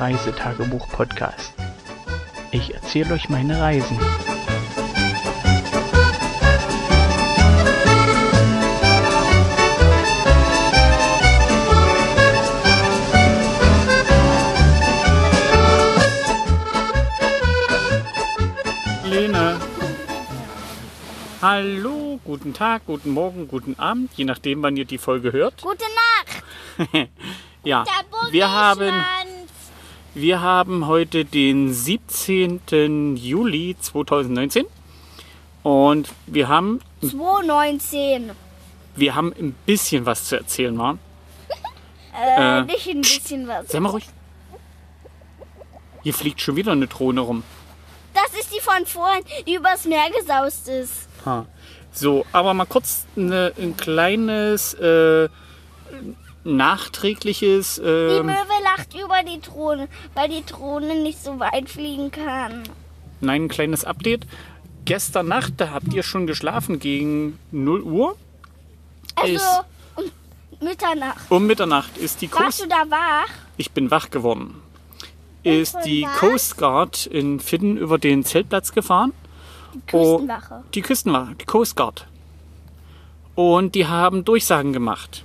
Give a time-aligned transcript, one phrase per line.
[0.00, 1.54] Reisetagebuch-Podcast.
[2.50, 3.98] Ich erzähle euch meine Reisen.
[19.04, 19.60] Lene.
[21.40, 25.62] Hallo, guten Tag, guten Morgen, guten Abend, je nachdem, wann ihr die Folge hört.
[25.62, 27.08] Gute Nacht.
[27.64, 27.84] Ja,
[28.30, 28.92] wir haben.
[30.14, 33.16] Wir haben heute den 17.
[33.16, 34.64] Juli 2019
[35.62, 38.30] und wir haben, 2019.
[38.96, 40.98] wir haben ein bisschen was zu erzählen, war.
[42.16, 43.66] Äh, Äh, nicht ein bisschen was.
[43.68, 44.06] Sei mal ruhig.
[46.04, 47.42] Hier fliegt schon wieder eine Drohne rum.
[48.12, 51.08] Das ist die von vorhin, die übers Meer gesaust ist.
[51.26, 51.44] Ha.
[51.92, 55.28] So, aber mal kurz eine, ein kleines äh,
[56.44, 57.76] nachträgliches.
[57.76, 62.62] Die ähm, Möwe lacht über die Drohne, weil die Drohne nicht so weit fliegen kann.
[63.20, 64.26] Nein, ein kleines Update.
[64.84, 68.16] Gestern Nacht, da habt ihr schon geschlafen gegen 0 Uhr.
[69.16, 69.64] Also Ist-
[69.96, 70.04] um
[70.60, 71.30] Mitternacht.
[71.30, 72.62] Um Mitternacht ist die Warst Coast.
[72.64, 73.28] du da wach?
[73.56, 74.60] Ich bin wach geworden.
[75.42, 76.18] Ist die was?
[76.18, 79.12] Coast Guard in Fidden über den Zeltplatz gefahren.
[79.86, 80.62] Küstenwache.
[80.74, 82.06] Die Küstenwache, die Coast Guard.
[83.34, 85.24] Und die haben Durchsagen gemacht.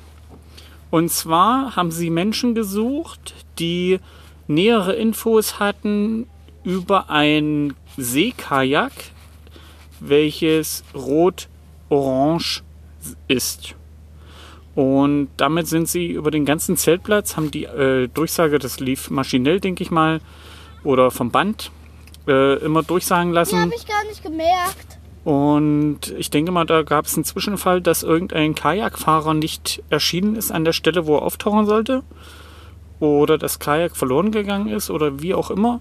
[0.92, 4.00] Und zwar haben sie Menschen gesucht, die
[4.48, 6.28] nähere Infos hatten
[6.64, 8.92] über ein Seekajak,
[10.00, 12.64] welches rot-orange
[13.28, 13.76] ist.
[14.76, 19.60] Und damit sind sie über den ganzen Zeltplatz, haben die äh, Durchsage, das lief maschinell,
[19.60, 20.22] denke ich mal,
[20.84, 21.72] oder vom Band,
[22.28, 23.60] äh, immer durchsagen Die lassen.
[23.60, 24.99] habe ich gar nicht gemerkt.
[25.24, 30.52] Und ich denke mal, da gab es einen Zwischenfall, dass irgendein Kajakfahrer nicht erschienen ist
[30.52, 32.04] an der Stelle, wo er auftauchen sollte.
[33.00, 35.80] Oder das Kajak verloren gegangen ist oder wie auch immer.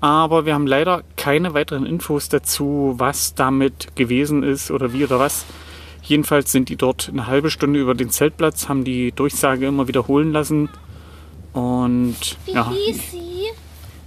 [0.00, 5.18] Aber wir haben leider keine weiteren Infos dazu, was damit gewesen ist oder wie oder
[5.18, 5.46] was.
[6.02, 10.32] Jedenfalls sind die dort eine halbe Stunde über den Zeltplatz, haben die Durchsage immer wiederholen
[10.32, 10.68] lassen.
[11.52, 13.46] Und Wie ja, hieß sie?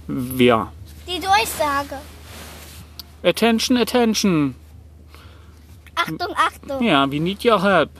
[0.06, 0.72] wer?
[1.06, 2.00] Die Durchsage.
[3.22, 4.54] Attention, attention.
[6.02, 6.82] Achtung, Achtung.
[6.82, 7.90] Ja, we need your help.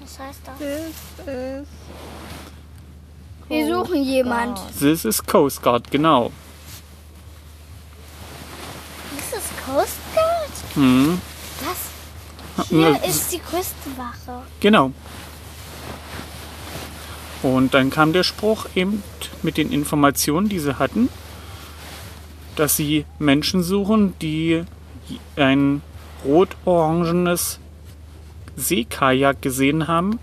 [0.00, 1.66] Was heißt das?
[3.48, 4.58] Wir suchen jemand.
[4.78, 6.30] This is Coast Guard, genau.
[9.18, 10.74] Ist es Coast Guard?
[10.74, 11.20] Hm,
[12.56, 12.68] Was?
[12.68, 14.42] Hier ne, ist die Küstenwache.
[14.60, 14.92] genau.
[17.42, 19.02] Und dann kam der Spruch eben
[19.42, 21.08] mit den Informationen, die sie hatten,
[22.56, 24.64] dass sie Menschen suchen, die
[25.36, 25.80] ein
[26.24, 27.58] rot-orangenes
[28.56, 30.18] Seekajak gesehen haben,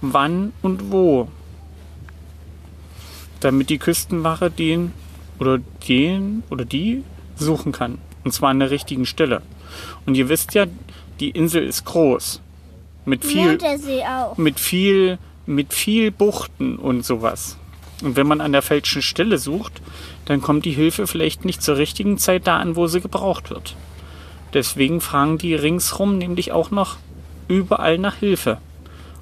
[0.00, 1.28] wann und wo.
[3.40, 4.92] Damit die Küstenwache den
[5.38, 5.58] oder
[5.88, 7.02] den oder die
[7.36, 7.98] suchen kann.
[8.24, 9.42] Und zwar an der richtigen Stelle.
[10.06, 10.66] Und ihr wisst ja,
[11.18, 12.40] die Insel ist groß.
[13.04, 13.58] Mit viel,
[14.06, 14.36] auch.
[14.38, 17.56] mit viel, mit viel Buchten und sowas.
[18.02, 19.80] Und wenn man an der falschen Stelle sucht,
[20.26, 23.76] dann kommt die Hilfe vielleicht nicht zur richtigen Zeit da an, wo sie gebraucht wird.
[24.54, 26.96] Deswegen fragen die ringsrum nämlich auch noch
[27.48, 28.58] überall nach Hilfe,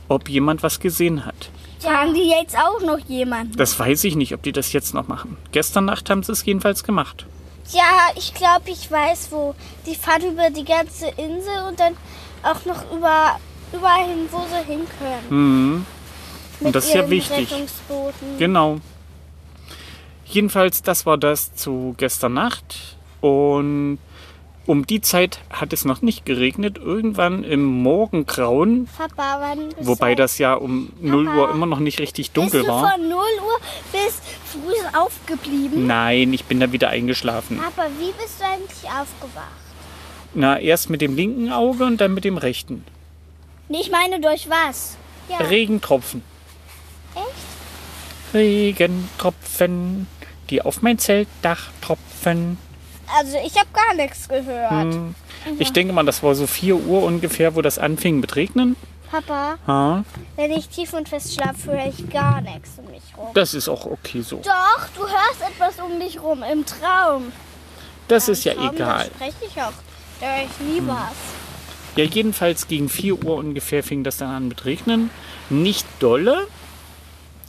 [0.08, 1.50] ob jemand was gesehen hat.
[1.78, 3.56] Fragen die jetzt auch noch jemanden?
[3.56, 5.36] Das weiß ich nicht, ob die das jetzt noch machen.
[5.52, 7.26] Gestern Nacht haben sie es jedenfalls gemacht.
[7.72, 9.54] Ja, ich glaube, ich weiß wo.
[9.86, 11.96] Die fahren über die ganze Insel und dann
[12.42, 13.38] auch noch über,
[13.72, 15.74] überall hin, wo sie hin können.
[15.74, 15.86] Mhm.
[16.60, 17.48] Mit das ist ja wichtig.
[18.38, 18.80] Genau.
[20.26, 22.96] Jedenfalls, das war das zu gestern Nacht.
[23.20, 23.98] Und
[24.70, 26.78] um die Zeit hat es noch nicht geregnet.
[26.78, 31.80] Irgendwann im Morgengrauen, Papa, wann bist wobei das ja um 0 Papa, Uhr immer noch
[31.80, 32.92] nicht richtig dunkel bist du war.
[32.92, 33.60] von 0 Uhr
[33.90, 35.88] bis früh aufgeblieben?
[35.88, 37.58] Nein, ich bin da wieder eingeschlafen.
[37.58, 39.48] Papa, wie bist du eigentlich aufgewacht?
[40.34, 42.84] Na, erst mit dem linken Auge und dann mit dem rechten.
[43.70, 44.96] Ich meine durch was?
[45.28, 45.38] Ja.
[45.38, 46.22] Regentropfen.
[47.16, 48.34] Echt?
[48.34, 50.06] Regentropfen,
[50.48, 52.56] die auf mein Zeltdach tropfen.
[53.18, 54.94] Also ich habe gar nichts gehört.
[54.94, 55.14] Hm.
[55.58, 58.76] Ich denke mal, das war so 4 Uhr ungefähr, wo das anfing mit Regnen.
[59.10, 60.04] Papa, Ha,
[60.36, 63.26] wenn ich tief und fest schlafe, höre ich gar nichts um mich rum.
[63.34, 64.36] das ist auch okay so.
[64.36, 67.32] Doch, du hörst etwas um dich rum im Traum.
[68.06, 69.08] Das ist ja Traum, egal.
[69.08, 69.72] Da spreche ich auch.
[70.20, 71.16] Da höre ich nie was.
[71.96, 75.10] Ja, jedenfalls gegen 4 Uhr ungefähr fing das dann an mit Regnen.
[75.48, 76.46] Nicht dolle,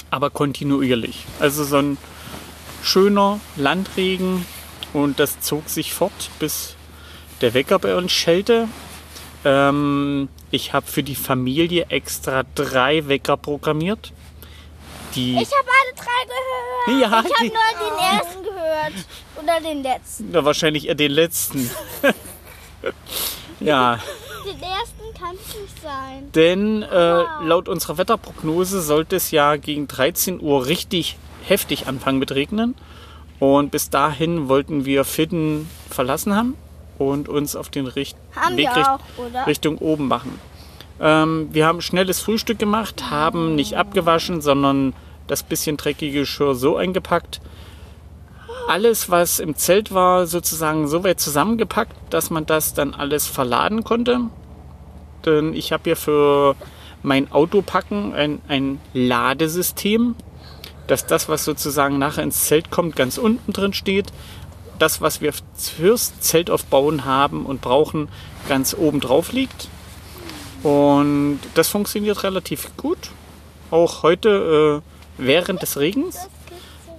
[0.09, 1.25] aber kontinuierlich.
[1.39, 1.97] Also so ein
[2.81, 4.47] schöner Landregen
[4.93, 6.75] und das zog sich fort, bis
[7.41, 8.67] der Wecker bei uns schellte.
[9.43, 14.11] Ähm, ich habe für die Familie extra drei Wecker programmiert.
[15.15, 15.33] die.
[15.41, 17.01] Ich habe alle drei gehört.
[17.01, 18.93] Ja, ich habe nur den ersten gehört.
[19.41, 20.29] Oder den letzten.
[20.31, 21.69] Na, wahrscheinlich eher den letzten.
[23.59, 23.99] ja,
[24.45, 26.31] Den ersten kann es nicht sein.
[26.33, 31.17] denn äh, laut unserer Wetterprognose sollte es ja gegen 13 Uhr richtig
[31.47, 32.75] heftig anfangen mit Regnen.
[33.41, 36.53] Und bis dahin wollten wir Fidden verlassen haben
[36.99, 38.15] und uns auf den Richt
[38.55, 38.99] Weg auch?
[39.47, 40.39] Richtung oben machen.
[40.99, 44.93] Ähm, wir haben schnelles Frühstück gemacht, haben nicht abgewaschen, sondern
[45.25, 47.41] das bisschen dreckige Geschirr so eingepackt.
[48.67, 53.83] Alles, was im Zelt war, sozusagen so weit zusammengepackt, dass man das dann alles verladen
[53.83, 54.19] konnte.
[55.25, 56.55] Denn ich habe ja für
[57.01, 60.13] mein Autopacken ein, ein Ladesystem,
[60.87, 64.11] dass das, was sozusagen nachher ins Zelt kommt, ganz unten drin steht.
[64.79, 68.09] Das, was wir fürs Zelt aufbauen haben und brauchen,
[68.49, 69.67] ganz oben drauf liegt.
[70.63, 72.97] Und das funktioniert relativ gut.
[73.69, 76.29] Auch heute äh, während des Regens.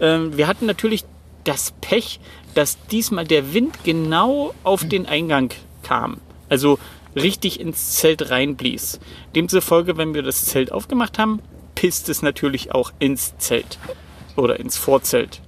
[0.01, 1.05] Ähm, wir hatten natürlich
[1.45, 2.21] das Pech,
[2.55, 5.51] dass diesmal der Wind genau auf den Eingang
[5.83, 6.19] kam.
[6.49, 6.79] Also
[7.15, 9.01] richtig ins Zelt reinblies.
[9.35, 11.41] Demzufolge, wenn wir das Zelt aufgemacht haben,
[11.83, 13.77] pisst es natürlich auch ins Zelt.
[14.37, 15.41] Oder ins Vorzelt.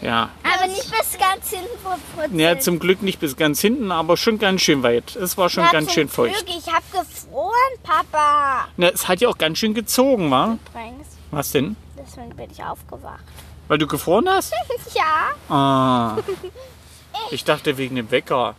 [0.00, 0.30] Ja.
[0.44, 1.98] Aber nicht bis ganz hinten vor
[2.32, 5.16] Ja, zum Glück nicht bis ganz hinten, aber schon ganz schön weit.
[5.16, 6.46] Es war schon Ja, ganz schön feucht.
[6.46, 7.52] Glück, ich habe gefroren,
[7.82, 8.68] Papa.
[8.76, 10.56] Na, es hat ja auch ganz schön gezogen, wa?
[10.72, 11.74] Übrigens, Was denn?
[11.98, 13.24] deswegen bin ich aufgewacht.
[13.66, 14.52] Weil du gefroren hast?
[14.94, 15.32] Ja.
[15.54, 16.16] Ah.
[17.32, 18.54] Ich dachte wegen dem Wecker.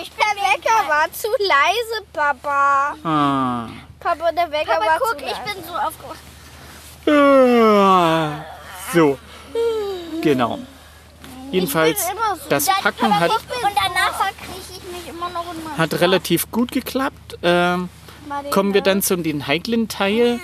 [0.00, 2.96] Ich der Wecker war zu leise, Papa.
[3.04, 3.68] Ah.
[4.02, 6.18] Papa, der Wecker Aber war guck, zu ich bin so aufgewacht.
[7.06, 8.44] Ah.
[8.94, 9.18] So.
[10.22, 10.58] Genau.
[11.50, 12.48] Jedenfalls, so.
[12.48, 15.78] das Packen aber hat, ich bin- Und danach verkrieche ich mich immer noch in meinem
[15.78, 17.38] hat relativ gut geklappt.
[17.42, 17.88] Ähm,
[18.50, 20.40] kommen wir dann zu den heiklen Teil.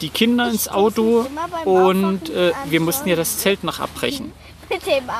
[0.00, 1.26] Die Kinder ins Auto
[1.64, 4.32] und äh, wir mussten ja das Zelt noch abbrechen.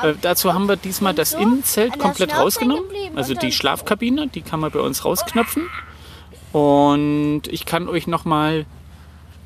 [0.03, 2.83] Äh, dazu haben wir diesmal das Innenzelt komplett rausgenommen.
[3.15, 5.67] Also die Schlafkabine, die kann man bei uns rausknöpfen.
[6.51, 8.65] Und ich kann euch nochmal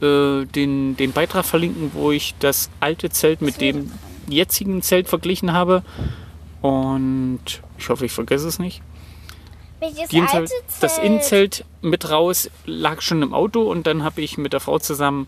[0.02, 3.92] äh, den, den Beitrag verlinken, wo ich das alte Zelt mit dem
[4.28, 5.84] jetzigen Zelt verglichen habe.
[6.62, 8.82] Und ich hoffe, ich vergesse es nicht.
[9.80, 11.06] Welches Jedenfalls alte das Zelt?
[11.06, 15.28] Innenzelt mit raus lag schon im Auto und dann habe ich mit der Frau zusammen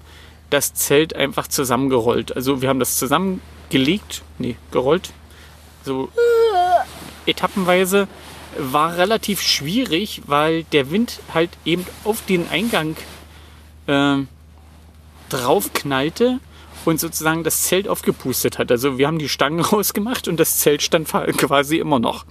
[0.49, 2.35] das Zelt einfach zusammengerollt.
[2.35, 5.11] Also wir haben das zusammengelegt, nee, gerollt,
[5.83, 6.09] so
[7.25, 8.07] etappenweise.
[8.57, 12.95] War relativ schwierig, weil der Wind halt eben auf den Eingang
[13.87, 14.27] ähm,
[15.29, 16.39] draufknallte
[16.85, 18.71] und sozusagen das Zelt aufgepustet hat.
[18.71, 22.25] Also wir haben die Stangen rausgemacht und das Zelt stand quasi immer noch.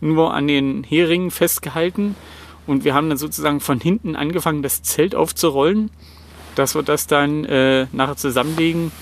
[0.00, 2.14] Nur an den Heringen festgehalten
[2.66, 5.90] und wir haben dann sozusagen von hinten angefangen, das Zelt aufzurollen,
[6.54, 8.92] dass wir das dann äh, nachher zusammenlegen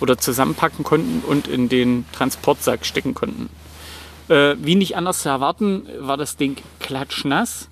[0.00, 3.50] oder zusammenpacken konnten und in den Transportsack stecken konnten.
[4.30, 7.68] Äh, wie nicht anders zu erwarten, war das Ding klatschnass.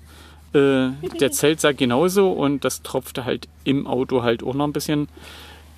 [0.53, 0.89] Äh,
[1.19, 5.07] der Zeltsack genauso und das tropfte halt im Auto halt auch noch ein bisschen.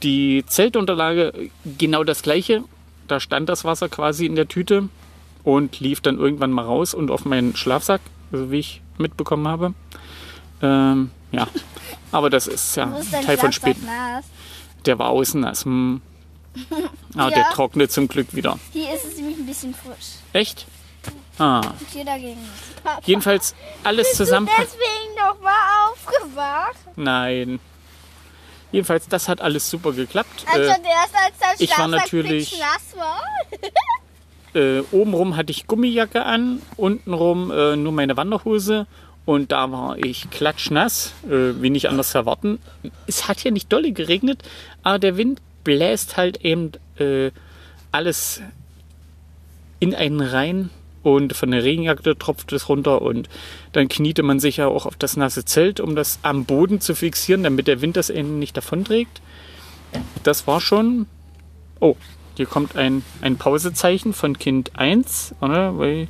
[0.01, 2.63] Die Zeltunterlage genau das gleiche.
[3.07, 4.89] Da stand das Wasser quasi in der Tüte
[5.43, 9.75] und lief dann irgendwann mal raus und auf meinen Schlafsack, also wie ich mitbekommen habe.
[10.63, 11.47] Ähm, ja,
[12.11, 12.91] aber das ist ja
[13.23, 14.25] Teil von nass?
[14.87, 15.65] Der war außen nass.
[15.65, 16.01] Hm.
[17.15, 17.35] Aber Ja.
[17.35, 18.57] der trocknet zum Glück wieder.
[18.73, 20.15] Hier ist es nämlich ein bisschen frisch.
[20.33, 20.65] Echt?
[21.37, 21.59] Ah.
[21.61, 22.83] Und hier dagegen nicht.
[22.83, 24.65] Papa, Jedenfalls alles bist du zusammenpacken.
[24.65, 26.77] deswegen noch mal aufgewacht?
[26.95, 27.59] Nein.
[28.71, 30.45] Jedenfalls, das hat alles super geklappt.
[30.47, 33.21] Also Äh, erst als dein ich war Schlafsack natürlich- nass war?
[34.53, 38.85] äh, obenrum hatte ich Gummijacke an, untenrum äh, nur meine Wanderhose
[39.25, 42.59] und da war ich klatschnass, äh, wie nicht anders erwarten.
[43.07, 44.43] Es hat ja nicht dolle geregnet,
[44.83, 47.31] aber der Wind bläst halt eben äh,
[47.91, 48.41] alles
[49.79, 50.69] in einen rein
[51.03, 53.27] und von der Regenjacke tropft es runter und
[53.71, 56.93] dann kniete man sich ja auch auf das nasse Zelt, um das am Boden zu
[56.93, 59.21] fixieren, damit der Wind das eben nicht davonträgt.
[60.23, 61.07] Das war schon.
[61.79, 61.95] Oh,
[62.35, 65.77] hier kommt ein, ein Pausezeichen von Kind 1, oder?
[65.77, 66.07] Weil,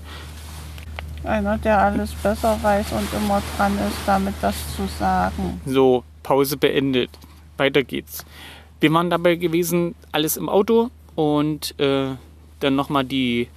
[1.23, 5.61] Einer, der alles besser weiß und immer dran ist, damit das zu sagen.
[5.65, 7.09] so, Pause beendet.
[7.57, 8.25] Weiter geht's.
[8.81, 12.15] Wir waren dabei gewesen, alles im Auto und äh,
[12.59, 13.47] dann nochmal die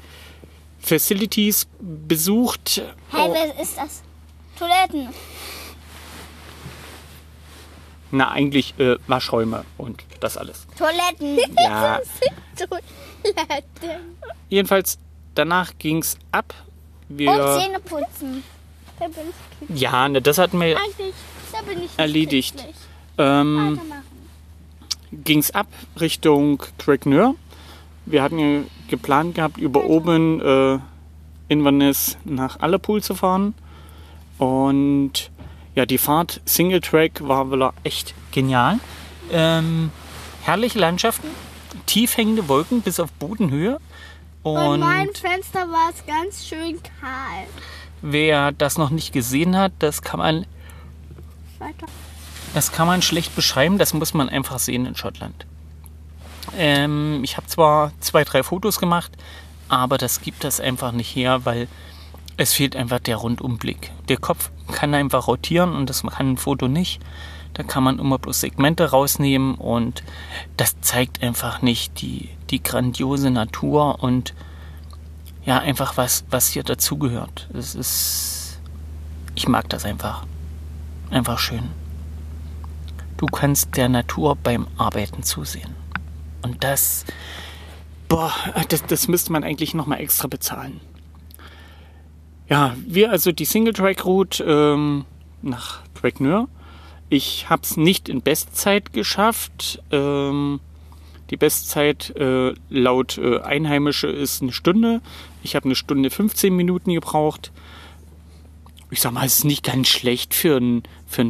[0.81, 2.83] Facilities besucht.
[3.11, 4.03] Hey, Oh, was ist das?
[4.59, 5.09] Toiletten.
[8.11, 10.67] na, eigentlich äh, Waschräume und das alles.
[10.79, 11.39] Toiletten.
[11.59, 12.01] Ja,
[12.57, 14.01] Toiletten.
[14.49, 14.99] jedenfalls
[15.35, 16.55] danach ging's ab.
[17.09, 18.45] Und Wir, Zähne putzen.
[19.01, 19.15] Da bin
[19.69, 21.15] ich ja, ne, das hatten wir eigentlich.
[21.97, 22.55] Erledigt.
[23.19, 24.14] ähm, Weitermachen.
[25.23, 25.67] Ging es ab
[26.01, 27.35] Richtung Craignoir.
[28.07, 30.79] Wir hatten geplant gehabt, über oben äh,
[31.49, 33.55] Inverness nach Allerpool zu fahren.
[34.39, 35.31] Und
[35.75, 38.79] ja, die Fahrt Single Track war wieder echt genial.
[39.33, 39.91] Ähm,
[40.43, 41.29] herrliche Landschaften,
[41.87, 43.81] tief hängende Wolken bis auf Bodenhöhe.
[44.43, 47.47] Und meinem Fenster war es ganz schön kahl.
[48.03, 50.47] wer das noch nicht gesehen hat, das kann man
[51.65, 51.87] Weiter.
[52.55, 55.45] Das kann man schlecht beschreiben, das muss man einfach sehen in Schottland.
[56.57, 59.11] Ähm, ich habe zwar zwei, drei Fotos gemacht,
[59.69, 61.67] aber das gibt das einfach nicht her, weil
[62.37, 63.91] es fehlt einfach der Rundumblick.
[64.09, 67.01] Der Kopf kann einfach rotieren und das kann ein Foto nicht.
[67.55, 70.03] Da kann man immer bloß Segmente rausnehmen und
[70.57, 74.35] das zeigt einfach nicht die, die grandiose Natur und
[75.45, 77.49] ja, einfach was, was hier dazugehört.
[77.53, 78.61] Es ist,
[79.35, 80.25] ich mag das einfach.
[81.11, 81.84] Einfach schön.
[83.17, 85.75] Du kannst der Natur beim Arbeiten zusehen.
[86.43, 87.05] Und das,
[88.09, 88.33] boah,
[88.69, 90.81] das, das müsste man eigentlich nochmal extra bezahlen.
[92.49, 95.05] Ja, wir also die Single-Track-Route ähm,
[95.43, 96.49] nach Craignoir.
[97.09, 99.83] Ich habe es nicht in Bestzeit geschafft.
[99.91, 100.61] Ähm,
[101.31, 105.01] die Bestzeit äh, laut äh, Einheimische ist eine Stunde.
[105.43, 107.51] Ich habe eine Stunde 15 Minuten gebraucht.
[108.91, 111.23] Ich sag mal, es ist nicht ganz schlecht für ein, für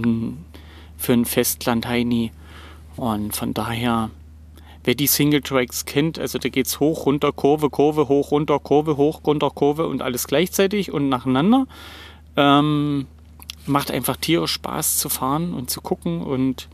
[1.05, 2.33] für ein Festland-Heini.
[2.97, 4.11] Und von daher,
[4.85, 9.21] wer die Single-Tracks kennt, also da geht's hoch, runter, Kurve, Kurve, hoch, runter, Kurve, hoch,
[9.27, 11.67] runter, Kurve und alles gleichzeitig und nacheinander.
[12.37, 13.07] Ähm,
[13.67, 16.69] macht einfach tierisch Spaß zu fahren und zu gucken und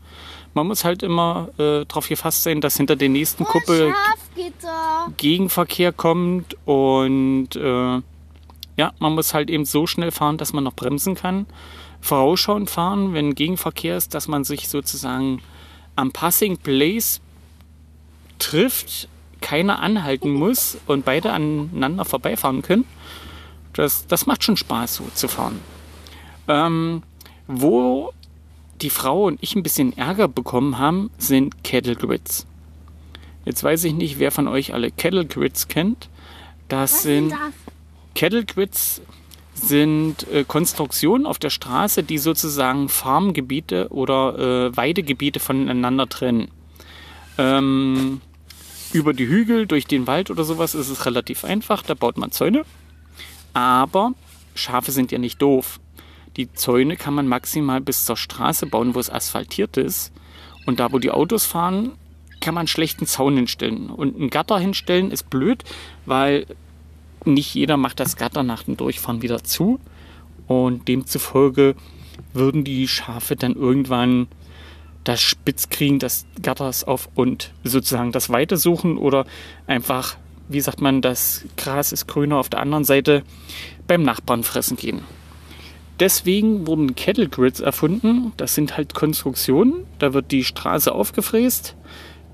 [0.53, 5.13] man muss halt immer äh, darauf gefasst sein, dass hinter der nächsten Kuppe Schafgitter.
[5.15, 8.01] Gegenverkehr kommt und äh,
[8.77, 11.45] ja, man muss halt eben so schnell fahren, dass man noch bremsen kann.
[12.01, 15.41] Vorausschauend fahren, wenn Gegenverkehr ist, dass man sich sozusagen
[15.95, 17.21] am Passing Place
[18.39, 19.07] trifft,
[19.39, 22.85] keiner anhalten muss und beide aneinander vorbeifahren können.
[23.73, 25.59] Das, das macht schon Spaß, so zu fahren.
[26.47, 27.03] Ähm,
[27.47, 28.13] wo
[28.81, 32.45] die Frau und ich ein bisschen Ärger bekommen haben, sind Kettle Grids.
[33.45, 36.09] Jetzt weiß ich nicht, wer von euch alle Kettle Grids kennt.
[36.67, 37.39] Das sind das?
[38.15, 39.01] Kettle Grids
[39.61, 46.49] sind äh, Konstruktionen auf der Straße, die sozusagen Farmgebiete oder äh, Weidegebiete voneinander trennen.
[47.37, 48.21] Ähm,
[48.93, 52.31] über die Hügel, durch den Wald oder sowas ist es relativ einfach, da baut man
[52.31, 52.65] Zäune.
[53.53, 54.13] Aber
[54.55, 55.79] Schafe sind ja nicht doof.
[56.37, 60.11] Die Zäune kann man maximal bis zur Straße bauen, wo es asphaltiert ist.
[60.65, 61.93] Und da, wo die Autos fahren,
[62.39, 63.89] kann man schlecht einen Zaun hinstellen.
[63.89, 65.63] Und ein Gatter hinstellen ist blöd,
[66.05, 66.45] weil
[67.25, 69.79] nicht jeder macht das Gatter nach dem Durchfahren wieder zu.
[70.47, 71.75] Und demzufolge
[72.33, 74.27] würden die Schafe dann irgendwann
[75.03, 79.25] das Spitzkriegen des Gatters auf und sozusagen das Weite suchen oder
[79.65, 83.23] einfach, wie sagt man, das Gras ist grüner auf der anderen Seite
[83.87, 85.01] beim Nachbarn fressen gehen.
[85.99, 88.33] Deswegen wurden Kettle Grids erfunden.
[88.37, 89.85] Das sind halt Konstruktionen.
[89.99, 91.75] Da wird die Straße aufgefräst,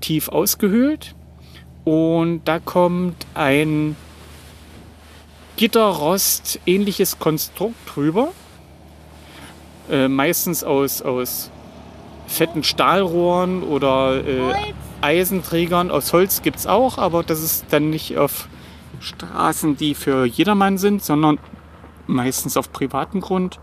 [0.00, 1.14] tief ausgehöhlt
[1.88, 3.96] und da kommt ein
[5.58, 8.28] Gitterrost ähnliches Konstrukt drüber.
[9.90, 11.50] Äh, meistens aus, aus
[12.28, 14.72] fetten Stahlrohren oder äh.
[15.00, 15.90] Eisenträgern.
[15.90, 18.48] Aus Holz gibt es auch, aber das ist dann nicht auf
[19.00, 21.40] Straßen, die für jedermann sind, sondern
[22.06, 23.58] meistens auf privatem Grund.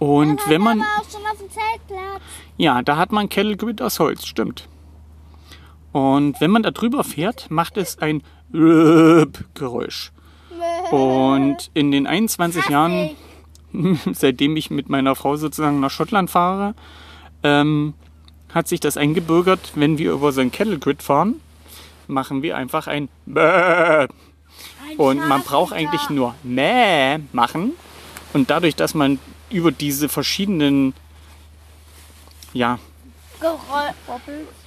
[0.00, 2.20] Und wenn man, auch schon auf dem Zeltplatz.
[2.56, 4.68] ja, da hat man Kettle Grid aus Holz, stimmt.
[5.92, 10.10] Und wenn man da drüber fährt, macht es ein Geräusch.
[10.92, 13.16] Und in den 21 Jahren,
[14.12, 16.74] seitdem ich mit meiner Frau sozusagen nach Schottland fahre,
[17.42, 17.94] ähm,
[18.52, 21.40] hat sich das eingebürgert, wenn wir über so ein Kettle Grid fahren,
[22.08, 24.06] machen wir einfach ein Bäh.
[24.98, 27.72] Und man braucht eigentlich nur Mäh machen.
[28.34, 29.18] Und dadurch, dass man
[29.48, 30.92] über diese verschiedenen
[32.52, 32.78] ja.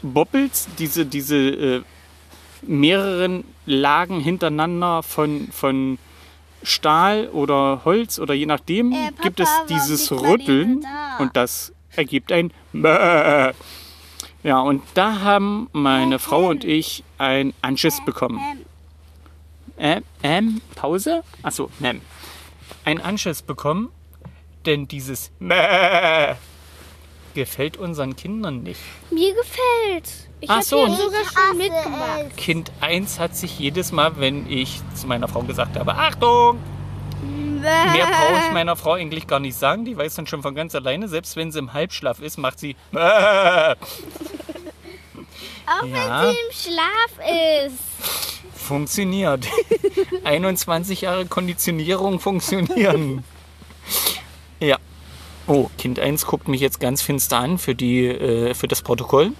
[0.01, 1.81] Bobbels, diese, diese äh,
[2.63, 5.99] mehreren Lagen hintereinander von, von
[6.65, 11.17] Stahl oder Holz oder je nachdem Äh, Papa, gibt es dieses Rütteln da?
[11.23, 13.51] und das ergibt ein Mäh.
[14.43, 18.39] Ja, und da haben meine Frau und ich ein Anschiss bekommen.
[18.39, 18.65] Ähm,
[19.77, 21.23] Ähm, ähm, Pause?
[21.43, 21.99] Achso, ähm.
[22.85, 23.89] Ein Anschiss bekommen,
[24.65, 26.35] denn dieses Mäh
[27.35, 28.79] gefällt unseren Kindern nicht.
[29.11, 30.09] mir gefällt.
[30.41, 30.87] Ich Ach hab so.
[30.87, 32.37] hier sogar schon mitgemacht.
[32.37, 36.57] Kind 1 hat sich jedes Mal, wenn ich zu meiner Frau gesagt habe, Achtung,
[37.61, 40.73] mehr brauche ich meiner Frau eigentlich gar nicht sagen, die weiß dann schon von ganz
[40.75, 43.75] alleine, selbst wenn sie im Halbschlaf ist, macht sie Auch
[45.85, 46.23] Ja.
[46.23, 47.77] wenn sie im Schlaf ist.
[48.55, 49.45] Funktioniert.
[50.23, 53.23] 21 Jahre Konditionierung funktionieren.
[54.59, 54.77] Ja.
[55.47, 59.33] Oh, Kind 1 guckt mich jetzt ganz finster an für, die, äh, für das Protokoll.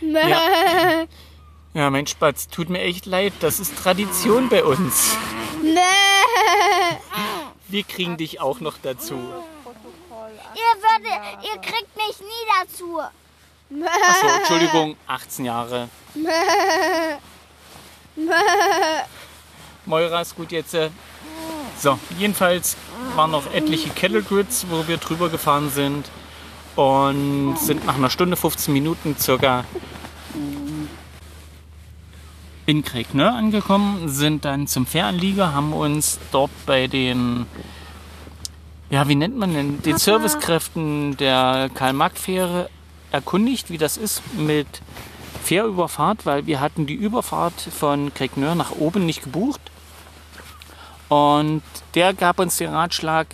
[0.00, 1.06] Ja.
[1.74, 3.32] Ja, mein Spatz, tut mir echt leid.
[3.40, 5.16] Das ist Tradition bei uns.
[7.66, 9.14] Wir kriegen dich auch noch dazu.
[9.14, 13.00] Ihr würdet, ihr kriegt mich nie dazu.
[13.86, 15.88] Achso, Entschuldigung, 18 Jahre.
[19.86, 20.76] Moira ist gut jetzt.
[21.78, 22.76] So, jedenfalls
[23.16, 26.10] waren noch etliche Kettle Grids, wo wir drüber gefahren sind.
[26.74, 29.64] Und sind nach einer Stunde, 15 Minuten circa
[32.64, 37.46] in Kregneur angekommen, sind dann zum Fähranlieger, haben uns dort bei den,
[38.88, 42.70] ja, wie nennt man denn, den Servicekräften der Karl-Marx-Fähre
[43.10, 44.66] erkundigt, wie das ist mit
[45.42, 49.60] Fährüberfahrt, weil wir hatten die Überfahrt von Kregneur nach oben nicht gebucht.
[51.12, 51.62] Und
[51.94, 53.26] der gab uns den Ratschlag,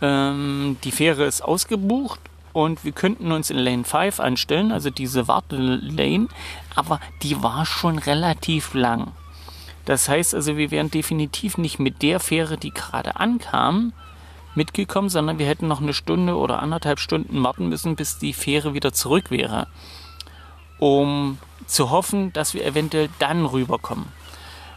[0.00, 2.18] ähm, die Fähre ist ausgebucht
[2.54, 6.28] und wir könnten uns in Lane 5 anstellen, also diese Wartelane,
[6.74, 9.08] aber die war schon relativ lang.
[9.84, 13.92] Das heißt also, wir wären definitiv nicht mit der Fähre, die gerade ankam,
[14.54, 18.72] mitgekommen, sondern wir hätten noch eine Stunde oder anderthalb Stunden warten müssen, bis die Fähre
[18.72, 19.66] wieder zurück wäre,
[20.78, 21.36] um
[21.66, 24.06] zu hoffen, dass wir eventuell dann rüberkommen.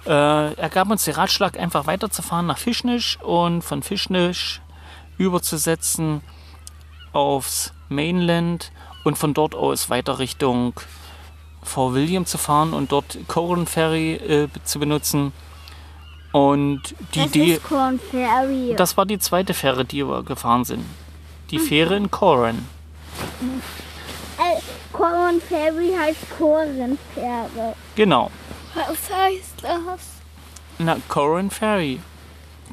[0.06, 4.62] Äh, er gab uns den Ratschlag, einfach weiterzufahren nach Fischnisch und von Fischnisch
[5.18, 6.22] überzusetzen
[7.14, 8.72] aufs Mainland
[9.04, 10.74] und von dort aus weiter Richtung
[11.62, 15.32] Fort William zu fahren und dort Coron Ferry äh, zu benutzen.
[16.34, 16.82] Und
[17.14, 17.60] die Das Idee,
[18.10, 18.74] Ferry.
[18.76, 20.84] das war die zweite Fähre, die wir gefahren sind.
[21.52, 22.68] Die Fähre in Coron.
[24.40, 24.60] Äh,
[24.92, 27.76] Corn Ferry heißt Korenfähre.
[27.96, 28.32] Genau.
[28.74, 30.02] Was heißt das?
[30.80, 32.00] Na, Coron Ferry.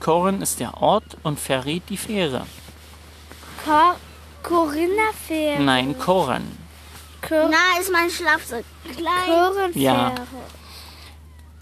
[0.01, 2.47] Coron ist der Ort und Ferry die Fähre.
[3.65, 3.97] Cor
[4.43, 5.63] Corinna Fähre.
[5.63, 6.43] Nein, Coron.
[7.21, 9.27] Cor Na, ist mein Schlafsack klein.
[9.27, 9.85] Korenfähre.
[9.85, 10.15] Ja.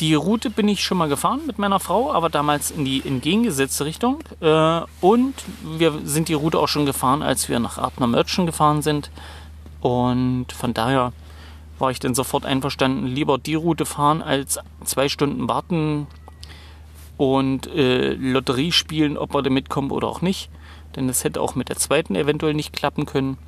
[0.01, 3.85] Die Route bin ich schon mal gefahren mit meiner Frau, aber damals in die entgegengesetzte
[3.85, 4.21] Richtung.
[4.41, 8.83] Äh, und wir sind die Route auch schon gefahren, als wir nach Artner Merchant gefahren
[8.83, 9.11] sind.
[9.81, 11.13] Und von daher
[11.79, 16.07] war ich dann sofort einverstanden, lieber die Route fahren, als zwei Stunden warten
[17.17, 20.51] und äh, Lotterie spielen, ob wir da mitkommen oder auch nicht.
[20.97, 23.39] Denn das hätte auch mit der zweiten eventuell nicht klappen können.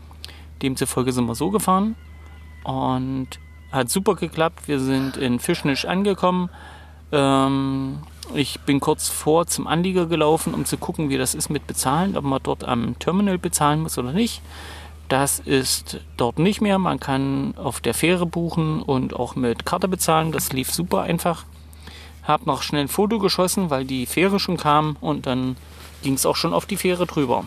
[0.63, 1.97] Demzufolge sind wir so gefahren.
[2.65, 3.29] Und
[3.73, 4.69] hat super geklappt.
[4.69, 6.51] Wir sind in Fischnisch angekommen.
[7.13, 8.01] Ähm,
[8.35, 12.17] ich bin kurz vor zum Anlieger gelaufen, um zu gucken, wie das ist mit Bezahlen,
[12.17, 14.43] ob man dort am Terminal bezahlen muss oder nicht.
[15.11, 16.79] Das ist dort nicht mehr.
[16.79, 20.31] Man kann auf der Fähre buchen und auch mit Karte bezahlen.
[20.31, 21.47] Das lief super einfach.
[22.23, 25.57] Hab noch schnell ein Foto geschossen, weil die Fähre schon kam und dann
[26.05, 27.45] ging es auch schon auf die Fähre drüber.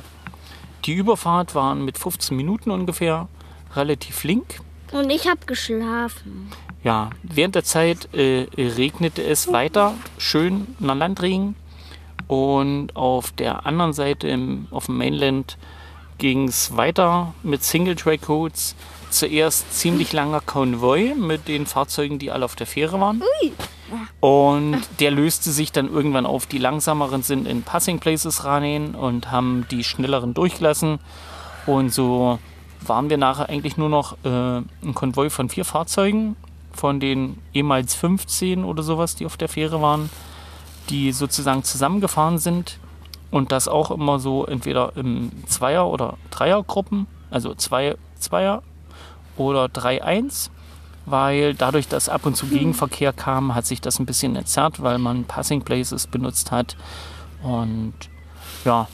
[0.84, 3.30] Die Überfahrt waren mit 15 Minuten ungefähr
[3.78, 4.60] relativ flink.
[4.91, 6.52] Und ich habe geschlafen.
[6.84, 11.56] Ja, während der Zeit äh, regnete es weiter, schön nach Landregen.
[12.28, 15.58] Und auf der anderen Seite, im, auf dem Mainland,
[16.17, 18.76] ging es weiter mit Single-Track-Routes.
[19.10, 23.21] Zuerst ziemlich langer Konvoi mit den Fahrzeugen, die alle auf der Fähre waren.
[24.19, 26.47] Und der löste sich dann irgendwann auf.
[26.47, 30.99] Die langsameren sind in Passing Places rein und haben die schnelleren durchgelassen.
[31.65, 32.39] Und so
[32.82, 36.36] waren wir nachher eigentlich nur noch äh, ein Konvoi von vier Fahrzeugen,
[36.73, 40.10] von den ehemals 15 oder sowas, die auf der Fähre waren,
[40.89, 42.80] die sozusagen zusammengefahren sind.
[43.33, 48.61] Und das auch immer so entweder im Zweier- oder Dreiergruppen, also zwei Zweier
[49.37, 50.51] oder 3-1,
[51.07, 54.99] weil dadurch, dass ab und zu Gegenverkehr kam, hat sich das ein bisschen entzerrt, weil
[54.99, 56.77] man Passing Places benutzt hat.
[57.41, 57.95] Und
[58.65, 58.87] ja,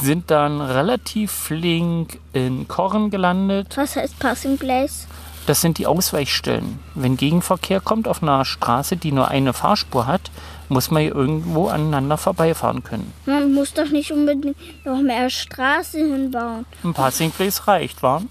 [0.00, 3.76] sind dann relativ flink in Korren gelandet.
[3.76, 5.08] Was heißt Passing Place?
[5.48, 6.78] Das sind die Ausweichstellen.
[6.94, 10.30] Wenn Gegenverkehr kommt auf einer Straße, die nur eine Fahrspur hat,
[10.68, 13.12] muss man irgendwo aneinander vorbeifahren können.
[13.26, 16.66] Man muss doch nicht unbedingt noch mehr Straße hinbauen.
[16.82, 18.22] Ein Passing Place reicht, wa?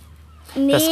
[0.56, 0.84] Nee, Das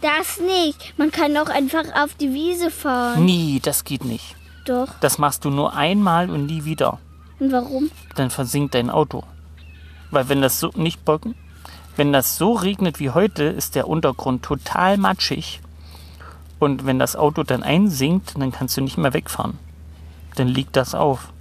[0.00, 0.94] das, nicht.
[0.96, 3.24] Man kann auch einfach auf die Wiese fahren.
[3.24, 4.34] Nie, das geht nicht.
[4.64, 4.88] Doch.
[5.00, 6.98] Das machst du nur einmal und nie wieder.
[7.38, 7.90] Und warum?
[8.16, 9.22] Dann versinkt dein Auto.
[10.10, 11.34] Weil wenn das so nicht bocken,
[11.96, 15.60] wenn das so regnet wie heute, ist der Untergrund total matschig.
[16.58, 19.58] Und wenn das Auto dann einsinkt, dann kannst du nicht mehr wegfahren.
[20.36, 21.32] Dann liegt das auf.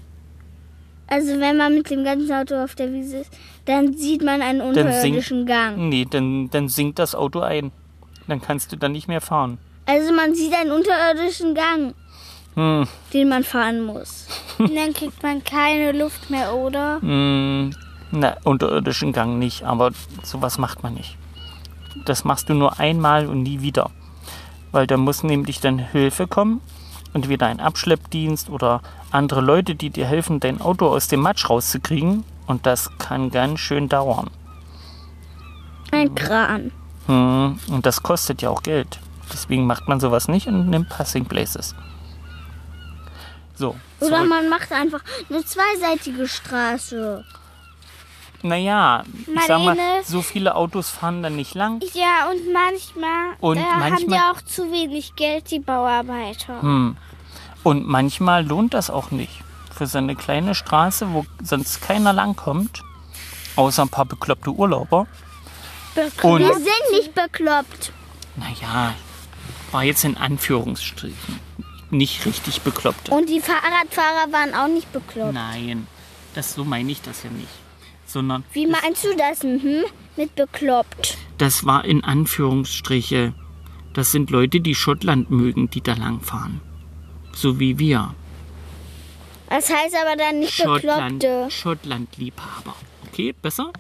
[1.08, 3.31] Also wenn man mit dem ganzen Auto auf der Wiese ist,
[3.65, 5.77] dann sieht man einen unterirdischen Gang.
[5.89, 7.71] Nee, dann, dann sinkt das Auto ein.
[8.27, 9.60] Dann kannst du dann nicht mehr fahren.
[9.86, 11.93] Also man sieht einen unterirdischen Gang,
[12.55, 14.27] Hm, den man fahren muss.
[14.58, 16.99] Und dann kriegt man keine Luft mehr, oder?
[17.01, 17.75] hm,
[18.12, 19.91] na, unterirdischen Gang nicht, aber
[20.23, 21.17] sowas macht man nicht.
[22.05, 23.91] Das machst du nur einmal und nie wieder.
[24.71, 26.62] Weil da muss nämlich dann Hilfe kommen.
[27.15, 32.25] Entweder ein Abschleppdienst oder andere Leute, die dir helfen, dein Auto aus dem Matsch rauszukriegen.
[32.45, 34.30] Und das kann ganz schön dauern.
[35.93, 36.73] Ein Kran.
[37.08, 38.99] Hm, und das kostet ja auch Geld.
[39.32, 41.73] Deswegen macht man sowas nicht und nimmt Passing Places.
[43.56, 43.78] So.
[44.01, 44.30] Oder zurück.
[44.30, 47.23] man macht einfach eine zweiseitige Straße.
[48.47, 51.81] Naja, ich sag mal, so viele Autos fahren da nicht lang.
[51.93, 56.62] Ja, und manchmal, Und äh, haben die manchmal- auch zu wenig Geld, die Bauarbeiter.
[56.62, 56.95] Hm.
[57.63, 59.41] Und manchmal lohnt das auch nicht.
[59.75, 62.81] Für so eine kleine Straße, wo sonst keiner langkommt,
[63.55, 65.08] außer ein paar bekloppte Urlauber.
[66.21, 67.91] Und, Wir sind nicht bekloppt.
[68.36, 68.93] naja,
[69.71, 71.39] war jetzt in Anführungsstrichen
[71.89, 73.10] nicht richtig bekloppt.
[73.10, 75.34] Und die Fahrradfahrer waren auch nicht bekloppt.
[75.34, 75.88] Nein,
[76.36, 77.47] das, so meine ich das ja nicht.
[78.15, 79.43] Sondern Wie meinst du das?
[79.43, 79.84] Mhm.
[80.15, 81.17] Mit bekloppt.
[81.38, 83.34] das war in Anführungsstriche.
[83.93, 86.62] Das sind Leute, die Schottland mögen, die da langfahren.
[87.34, 88.15] So wie wir.
[89.49, 91.51] Das heißt aber dann nicht Schottland, Bekloppte.
[91.51, 92.75] Schottland-Liebhaber.
[93.12, 93.73] Okay, besser?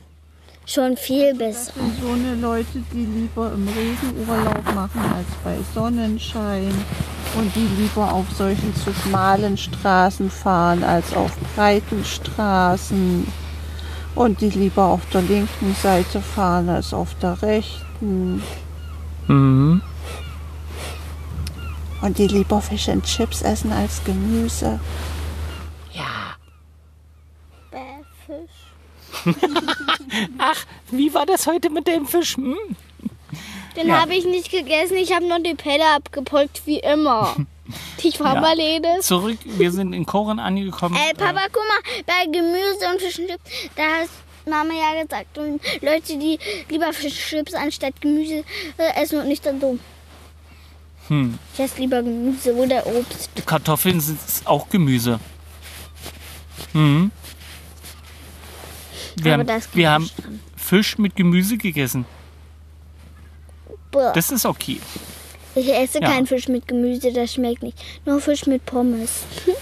[0.65, 1.71] Schon viel besser.
[1.71, 6.73] sind so eine Leute, die lieber im Regen Urlaub machen als bei Sonnenschein
[7.37, 13.25] und die lieber auf solchen zu schmalen Straßen fahren als auf breiten Straßen
[14.15, 18.41] und die lieber auf der linken Seite fahren als auf der rechten
[19.27, 19.81] Mhm.
[22.01, 24.79] und die lieber Fish and Chips essen als Gemüse.
[25.93, 26.35] Ja.
[27.71, 29.35] Bäh, Fisch.
[30.37, 32.35] Ach, wie war das heute mit dem Fisch?
[32.37, 32.55] Hm?
[33.75, 34.01] Den Ja.
[34.01, 37.35] habe ich nicht gegessen, ich habe nur die Pelle abgepolkt, wie immer.
[38.03, 38.41] Ich war Ja.
[38.41, 38.99] Marlene.
[39.01, 40.95] Zurück, wir sind in Koren angekommen.
[40.95, 43.43] Ey, Papa, guck mal, bei Gemüse und Fisch und Chips,
[43.75, 44.09] da hat
[44.45, 46.37] Mama ja gesagt, und Leute, die
[46.69, 48.43] lieber Fisch und Chips anstatt Gemüse
[48.77, 49.79] äh, essen und nicht dann dumm.
[51.07, 51.37] Hm.
[51.53, 53.29] Ich esse lieber Gemüse oder Obst.
[53.45, 55.19] Kartoffeln sind auch Gemüse.
[56.73, 57.11] Mhm.
[59.17, 60.09] Wir, Aber haben, wir haben.
[60.57, 62.05] Fisch mit Gemüse gegessen.
[63.91, 64.11] Boah.
[64.13, 64.79] Das ist okay.
[65.55, 66.09] Ich esse Ja.
[66.11, 67.77] keinen Fisch mit Gemüse, das schmeckt nicht.
[68.05, 69.23] Nur Fisch mit Pommes.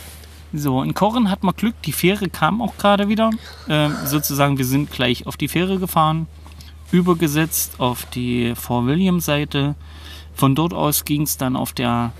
[0.56, 3.32] So, in Koren hat man Glück, die Fähre kam auch gerade wieder.
[3.68, 6.28] Ähm, sozusagen, wir sind gleich auf die Fähre gefahren,
[6.92, 9.74] übergesetzt auf die Fort William-Seite.
[10.36, 12.12] Von dort aus ging es dann auf der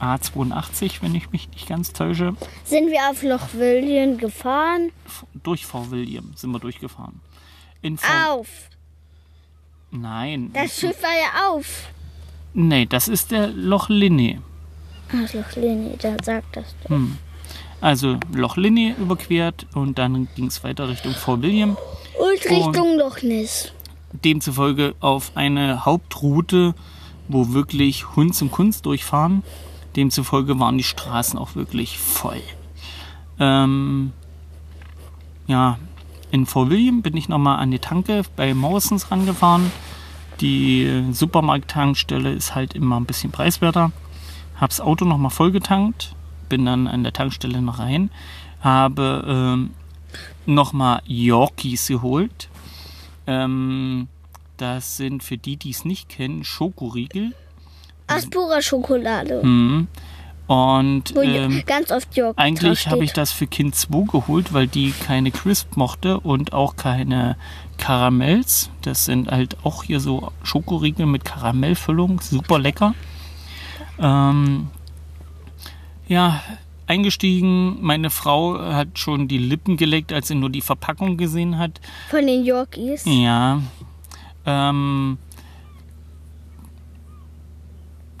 [0.00, 2.34] A82, wenn ich mich nicht ganz täusche.
[2.64, 4.90] Sind wir auf Loch William gefahren?
[5.44, 7.20] Durch Fort William sind wir durchgefahren.
[7.80, 8.48] In Fort, Auf.
[9.92, 10.50] Nein.
[10.52, 11.84] Das Schiff war ja auf.
[12.60, 14.40] Nee, das ist der Loch Linné.
[15.10, 16.96] Ach, Loch Lini, da sagt das doch.
[17.80, 21.76] Also Loch Linné überquert und dann ging es weiter Richtung Fort William.
[22.18, 23.70] Und Richtung Loch Ness.
[24.24, 26.74] demzufolge auf eine Hauptroute,
[27.28, 29.44] wo wirklich Hund zum Kunst durchfahren.
[29.94, 32.42] Demzufolge waren die Straßen auch wirklich voll.
[33.38, 34.12] Ähm,
[35.46, 35.78] ja,
[36.32, 39.70] in Fort William bin ich nochmal an die Tanke bei Morrisons rangefahren.
[40.40, 43.92] Die Supermarkt-Tankstelle ist halt immer ein bisschen preiswerter.
[44.56, 46.14] Hab's Auto nochmal vollgetankt,
[46.48, 48.10] bin dann an der Tankstelle noch rein,
[48.60, 49.70] habe ähm,
[50.46, 52.48] nochmal Yorkies geholt.
[53.26, 54.08] Ähm,
[54.56, 57.34] das sind für die, die es nicht kennen, Schokoriegel.
[58.08, 59.44] Aus purer Schokolade.
[59.44, 59.86] Mhm.
[60.48, 64.92] Und ähm, ganz oft Jörg eigentlich habe ich das für Kind 2 geholt, weil die
[64.92, 67.36] keine Crisp mochte und auch keine
[67.76, 68.70] Karamells.
[68.80, 72.94] Das sind halt auch hier so Schokoriegel mit Karamellfüllung, super lecker.
[74.00, 74.68] Ähm,
[76.08, 76.40] ja,
[76.86, 77.82] eingestiegen.
[77.82, 81.78] Meine Frau hat schon die Lippen geleckt, als sie nur die Verpackung gesehen hat.
[82.08, 83.04] Von den Yorkies.
[83.04, 83.60] Ja.
[84.46, 85.18] Ähm,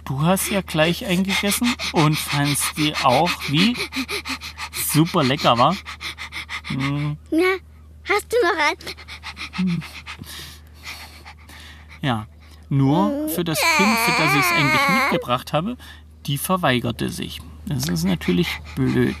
[0.08, 3.76] du hast ja gleich eingegessen und fandst die auch wie
[4.72, 5.76] super lecker war.
[6.70, 7.54] Ja,
[8.08, 9.82] hast du noch ein?
[12.00, 12.26] Ja.
[12.70, 15.78] Nur für das Kind, für das ich es eigentlich mitgebracht habe,
[16.26, 17.40] die verweigerte sich.
[17.64, 19.16] Das ist natürlich blöd.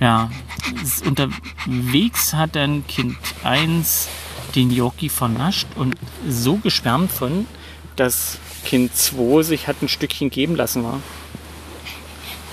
[0.00, 0.30] Ja,
[1.06, 4.08] unterwegs hat dann Kind 1
[4.54, 5.96] den Yorkie vernascht und
[6.28, 7.46] so geschwärmt von,
[7.96, 11.00] dass Kind 2 sich hat ein Stückchen geben lassen war.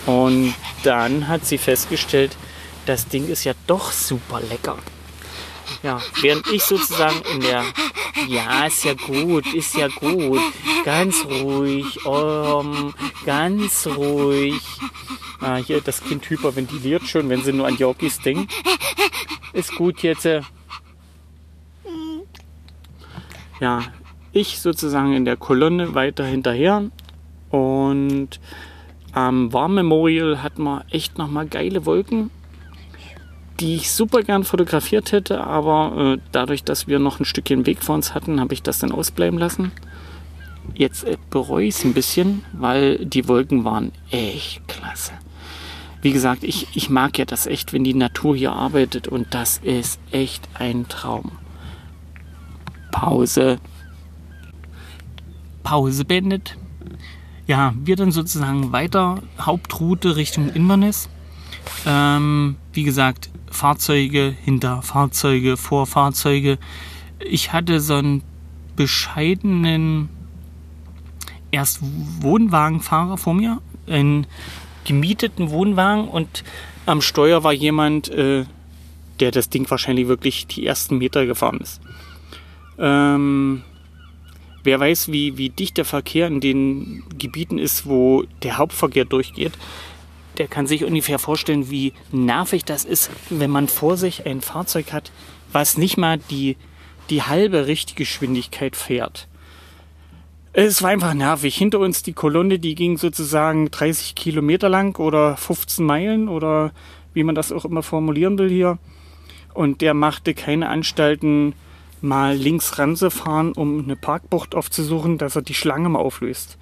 [0.06, 0.54] Und
[0.84, 2.36] dann hat sie festgestellt,
[2.86, 4.78] das Ding ist ja doch super lecker.
[5.82, 7.64] Ja, während ich sozusagen in der,
[8.28, 10.42] ja, ist ja gut, ist ja gut,
[10.84, 12.94] ganz ruhig, um,
[13.26, 14.62] ganz ruhig.
[15.40, 18.54] Ah, hier, das Kind hyperventiliert schon, wenn sie nur an Yorkies denkt.
[19.52, 20.26] Ist gut jetzt.
[20.26, 20.42] äh.
[23.60, 23.84] Ja,
[24.34, 26.84] ich sozusagen in der Kolonne weiter hinterher.
[27.50, 28.40] Und
[29.14, 32.32] am War Memorial hatten wir echt nochmal geile Wolken,
[33.60, 37.84] die ich super gern fotografiert hätte, aber äh, dadurch, dass wir noch ein Stückchen Weg
[37.84, 39.72] vor uns hatten, habe ich das dann ausbleiben lassen.
[40.74, 45.12] Jetzt äh, bereue ich es ein bisschen, weil die Wolken waren echt klasse.
[46.02, 49.60] Wie gesagt, ich, ich mag ja das echt, wenn die Natur hier arbeitet und das
[49.60, 51.34] ist echt ein Traum.
[52.92, 53.60] Pause.
[55.64, 56.58] Pause beendet.
[57.48, 61.10] Ja, wir dann sozusagen weiter Hauptroute Richtung Inverness.
[61.86, 66.58] Ähm, wie gesagt, Fahrzeuge hinter Fahrzeuge, vor Fahrzeuge.
[67.20, 68.24] Ich hatte so einen
[68.76, 70.10] bescheidenen
[71.52, 71.80] erst
[72.22, 74.26] Wohnwagenfahrer vor mir, einen
[74.86, 76.44] gemieteten Wohnwagen und
[76.86, 78.46] am Steuer war jemand, äh,
[79.20, 81.80] der das Ding wahrscheinlich wirklich die ersten Meter gefahren ist.
[82.78, 83.62] Ähm,
[84.64, 89.54] wer weiß, wie, wie dicht der Verkehr in den Gebieten ist, wo der Hauptverkehr durchgeht,
[90.38, 94.92] der kann sich ungefähr vorstellen, wie nervig das ist, wenn man vor sich ein Fahrzeug
[94.92, 95.12] hat,
[95.52, 96.58] was nicht mal die,
[97.10, 99.28] die halbe Richtgeschwindigkeit fährt.
[100.56, 101.56] Es war einfach nervig.
[101.56, 106.72] Hinter uns die Kolonne, die ging sozusagen 30 Kilometer lang oder 15 Meilen oder
[107.14, 108.78] wie man das auch immer formulieren will hier.
[109.54, 111.54] Und der machte keine Anstalten,
[112.04, 116.58] mal links ranzufahren, um eine Parkbucht aufzusuchen, dass er die Schlange mal auflöst.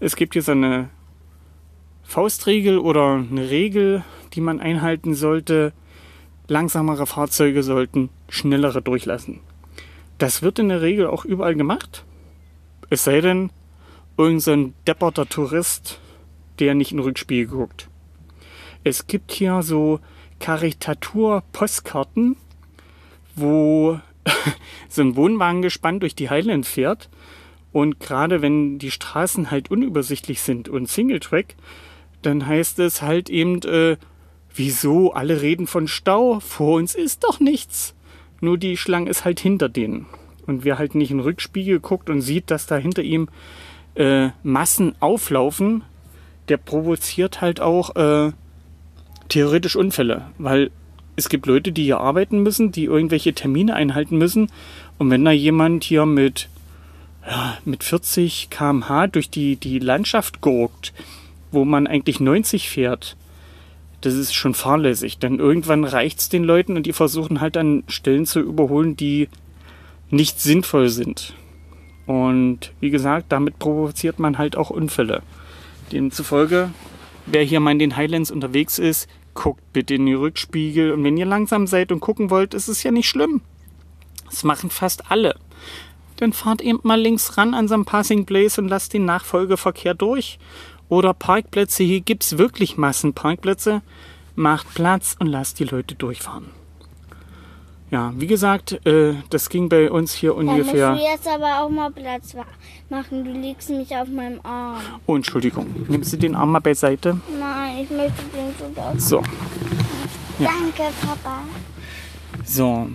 [0.00, 0.90] Es gibt hier so eine
[2.02, 5.72] Faustregel oder eine Regel, die man einhalten sollte.
[6.48, 9.40] Langsamere Fahrzeuge sollten schnellere durchlassen.
[10.18, 12.04] Das wird in der Regel auch überall gemacht.
[12.90, 13.50] Es sei denn,
[14.16, 16.00] irgendein depperter Tourist,
[16.58, 17.88] der nicht in Rückspiegel guckt.
[18.82, 20.00] Es gibt hier so
[20.40, 22.36] Karikatur-Postkarten,
[23.36, 24.00] wo
[24.88, 27.08] so ein Wohnwagen gespannt durch die Highland fährt.
[27.72, 31.54] Und gerade wenn die Straßen halt unübersichtlich sind und Singletrack,
[32.22, 33.96] dann heißt es halt eben, äh,
[34.54, 36.40] wieso alle reden von Stau?
[36.40, 37.94] Vor uns ist doch nichts.
[38.40, 40.06] Nur die Schlange ist halt hinter denen.
[40.46, 43.28] Und wer halt nicht in den Rückspiegel guckt und sieht, dass da hinter ihm
[43.94, 45.84] äh, Massen auflaufen,
[46.48, 48.32] der provoziert halt auch äh,
[49.28, 50.30] theoretisch Unfälle.
[50.38, 50.72] Weil
[51.20, 54.50] es gibt Leute, die hier arbeiten müssen, die irgendwelche Termine einhalten müssen.
[54.98, 56.48] Und wenn da jemand hier mit,
[57.28, 60.94] ja, mit 40 km/h durch die, die Landschaft gurkt,
[61.52, 63.16] wo man eigentlich 90 fährt,
[64.00, 65.18] das ist schon fahrlässig.
[65.18, 69.28] Denn irgendwann reicht es den Leuten und die versuchen halt an Stellen zu überholen, die
[70.08, 71.34] nicht sinnvoll sind.
[72.06, 75.22] Und wie gesagt, damit provoziert man halt auch Unfälle.
[75.92, 76.70] Demzufolge,
[77.26, 80.92] wer hier mal in den Highlands unterwegs ist, guckt bitte in die Rückspiegel.
[80.92, 83.42] Und wenn ihr langsam seid und gucken wollt, ist es ja nicht schlimm.
[84.26, 85.36] Das machen fast alle.
[86.16, 89.94] Dann fahrt eben mal links ran an so einem Passing Place und lasst den Nachfolgeverkehr
[89.94, 90.38] durch.
[90.88, 93.82] Oder Parkplätze, hier gibt es wirklich Massenparkplätze.
[94.34, 96.59] Macht Platz und lasst die Leute durchfahren.
[97.90, 100.94] Ja, wie gesagt, äh, das ging bei uns hier Da musst ungefähr.
[100.94, 102.34] du jetzt aber auch mal Platz
[102.88, 103.24] machen.
[103.24, 104.78] Du liegst mich auf meinem Arm.
[105.06, 105.66] Oh, Entschuldigung.
[105.88, 107.20] Nimmst du den Arm mal beiseite?
[107.38, 108.92] Nein, ich möchte den so da.
[108.96, 109.22] So.
[110.38, 111.42] Danke, Papa.
[112.44, 112.88] So.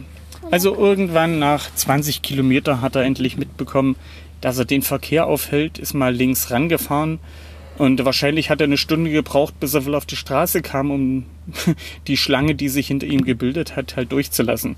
[0.50, 3.96] Also irgendwann nach 20 Kilometer hat er endlich mitbekommen,
[4.42, 7.20] dass er den Verkehr aufhält, ist mal links rangefahren.
[7.78, 11.26] Und wahrscheinlich hat er eine Stunde gebraucht, bis er wohl auf die Straße kam, um
[12.08, 14.76] die Schlange, die sich hinter ihm gebildet hat, halt durchzulassen.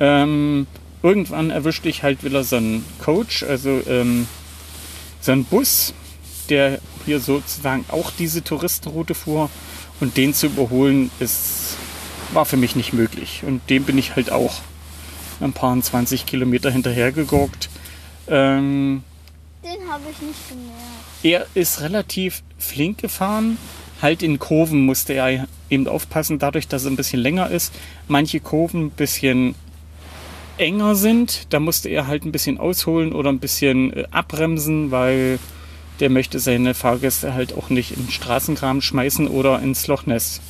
[0.00, 0.66] Ähm,
[1.02, 4.26] irgendwann erwischte ich halt wieder so einen Coach, also ähm,
[5.20, 5.94] so einen Bus,
[6.48, 9.50] der hier sozusagen auch diese Touristenroute fuhr.
[10.00, 11.76] Und den zu überholen, ist,
[12.32, 13.42] war für mich nicht möglich.
[13.46, 14.62] Und dem bin ich halt auch
[15.40, 17.68] ein paar 20 Kilometer hinterhergeguckt.
[18.26, 19.02] Ähm,
[19.62, 20.99] Den habe ich nicht gemerkt.
[21.22, 23.58] Er ist relativ flink gefahren.
[24.02, 27.72] Halt in Kurven musste er eben aufpassen, dadurch, dass es ein bisschen länger ist.
[28.08, 29.54] Manche Kurven ein bisschen
[30.56, 31.46] enger sind.
[31.50, 35.38] Da musste er halt ein bisschen ausholen oder ein bisschen äh, abbremsen, weil
[36.00, 40.40] der möchte seine Fahrgäste halt auch nicht in Straßenkram schmeißen oder ins Lochnest.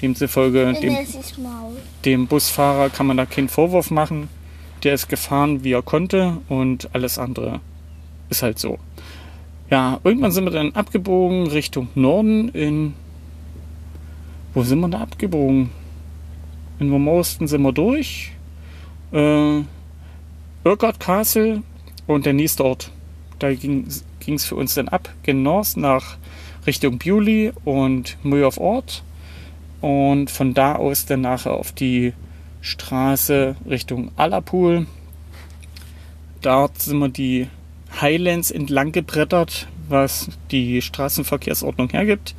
[0.00, 0.96] Demzufolge, dem,
[2.04, 4.28] dem Busfahrer kann man da keinen Vorwurf machen.
[4.82, 7.60] Der ist gefahren, wie er konnte und alles andere
[8.30, 8.78] ist halt so.
[9.72, 12.92] Ja, irgendwann sind wir dann abgebogen Richtung Norden in.
[14.52, 15.70] Wo sind wir da abgebogen?
[16.78, 18.32] In Wormhausten sind wir durch.
[19.12, 19.62] Äh,
[20.62, 21.62] Urquhart Castle
[22.06, 22.90] und der nächste Ort.
[23.38, 26.18] Da ging es für uns dann ab, gen nach
[26.66, 29.02] Richtung Bewley und Muir of Ort.
[29.80, 32.12] Und von da aus dann nachher auf die
[32.60, 34.86] Straße Richtung Allapool.
[36.42, 37.48] Dort sind wir die
[38.00, 42.34] Highlands entlang gebrettert, was die Straßenverkehrsordnung hergibt.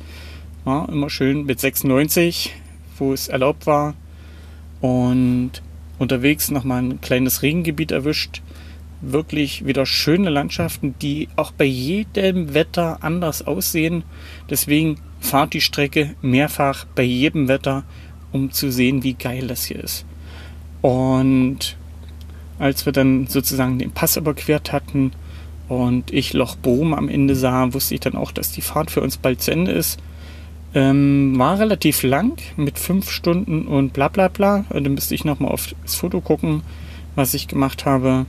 [0.66, 2.54] Ja, immer schön mit 96,
[2.98, 3.94] wo es erlaubt war.
[4.80, 5.62] Und
[5.98, 8.42] unterwegs nochmal ein kleines Regengebiet erwischt.
[9.00, 14.02] Wirklich wieder schöne Landschaften, die auch bei jedem Wetter anders aussehen.
[14.48, 17.84] Deswegen fahrt die Strecke mehrfach bei jedem Wetter,
[18.32, 20.04] um zu sehen, wie geil das hier ist.
[20.80, 21.76] Und
[22.58, 25.12] als wir dann sozusagen den Pass überquert hatten
[25.68, 29.00] und ich Loch Bohm am Ende sah, wusste ich dann auch, dass die Fahrt für
[29.00, 29.98] uns bald zu Ende ist.
[30.74, 34.64] Ähm, war relativ lang mit fünf Stunden und bla bla bla.
[34.70, 36.62] Dann müsste ich nochmal auf das Foto gucken,
[37.14, 38.26] was ich gemacht habe.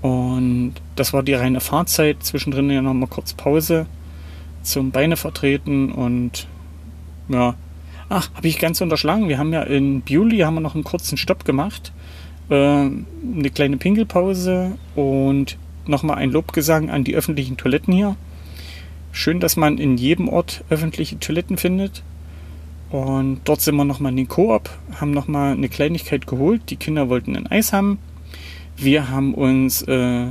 [0.00, 2.22] Und das war die reine Fahrzeit.
[2.22, 3.86] Zwischendrin ja nochmal kurz Pause
[4.62, 6.46] zum Beine vertreten und
[7.28, 7.54] ja.
[8.08, 9.28] Ach, habe ich ganz unterschlagen.
[9.28, 11.92] Wir haben ja in Bewley haben wir noch einen kurzen Stopp gemacht.
[12.50, 15.56] Äh, eine kleine Pinkelpause und
[15.88, 18.16] nochmal ein Lobgesang an die öffentlichen Toiletten hier.
[19.12, 22.02] Schön, dass man in jedem Ort öffentliche Toiletten findet.
[22.90, 26.62] Und dort sind wir nochmal in den Koop, haben nochmal eine Kleinigkeit geholt.
[26.68, 27.98] Die Kinder wollten ein Eis haben.
[28.76, 30.26] Wir haben uns äh,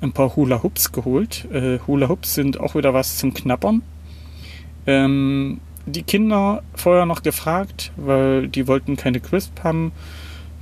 [0.00, 1.48] ein paar Hula Hoops geholt.
[1.52, 3.82] Äh, Hula Hoops sind auch wieder was zum Knappern.
[4.86, 9.92] Ähm, die Kinder vorher noch gefragt, weil die wollten keine Crisp haben.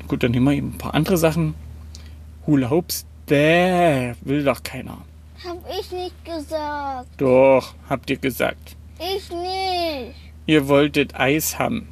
[0.09, 1.55] Gut, dann nehmen wir eben ein paar andere Sachen.
[2.47, 4.99] Hula Hoops, bäh, will doch keiner.
[5.47, 7.09] Hab ich nicht gesagt.
[7.19, 8.77] Doch, habt ihr gesagt.
[8.99, 10.15] Ich nicht.
[10.47, 11.89] Ihr wolltet Eis haben.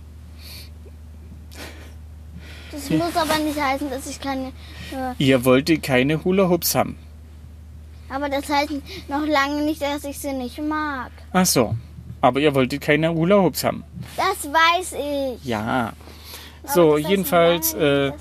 [2.72, 4.48] Das muss aber nicht heißen, dass ich keine.
[4.92, 6.96] Äh, Ihr wolltet keine Hula Hoops haben.
[8.08, 8.70] aber das heißt
[9.08, 11.10] noch lange nicht, dass ich sie nicht mag.
[11.32, 11.74] Ach so.
[12.20, 13.82] Aber ihr wolltet keine Hula Hoops haben.
[14.16, 15.44] Das weiß ich.
[15.44, 15.92] Ja.
[16.62, 18.12] Aber So, jedenfalls, äh,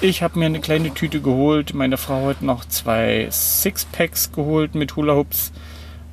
[0.00, 1.74] ich- habe mir eine kleine Tüte geholt.
[1.74, 5.52] Meine Frau hat noch zwei Sixpacks geholt mit Hula Hoops.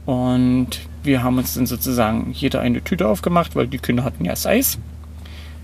[0.05, 4.31] Und wir haben uns dann sozusagen jeder eine Tüte aufgemacht, weil die Kinder hatten ja
[4.31, 4.77] das Eis.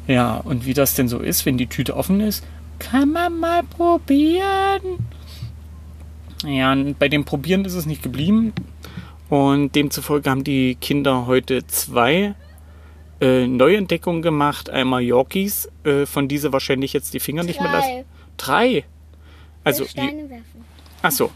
[0.08, 2.43] Ja, und wie das denn so ist, wenn die Tüte offen ist,
[2.80, 4.99] kann man mal probieren.
[6.45, 8.53] Ja, und bei dem Probieren ist es nicht geblieben.
[9.30, 12.36] Und demzufolge haben die Kinder heute zwei
[13.21, 14.69] äh, Neuentdeckungen gemacht.
[14.69, 18.06] Einmal Yorkies, äh, von dieser wahrscheinlich jetzt die Finger nicht mehr lassen.
[18.38, 18.71] Drei.
[18.82, 18.86] Drei.
[19.63, 20.65] Also, Will Steine werfen.
[21.01, 21.32] ach so.